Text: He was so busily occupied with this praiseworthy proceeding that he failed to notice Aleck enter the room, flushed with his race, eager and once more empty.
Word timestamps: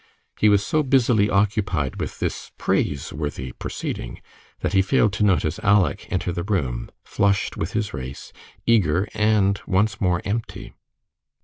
He 0.39 0.49
was 0.49 0.65
so 0.65 0.81
busily 0.81 1.29
occupied 1.29 1.99
with 1.99 2.17
this 2.17 2.49
praiseworthy 2.57 3.51
proceeding 3.51 4.19
that 4.61 4.73
he 4.73 4.81
failed 4.81 5.13
to 5.13 5.23
notice 5.23 5.59
Aleck 5.61 6.11
enter 6.11 6.31
the 6.31 6.41
room, 6.41 6.89
flushed 7.03 7.55
with 7.55 7.73
his 7.73 7.93
race, 7.93 8.33
eager 8.65 9.07
and 9.13 9.61
once 9.67 10.01
more 10.01 10.23
empty. 10.25 10.73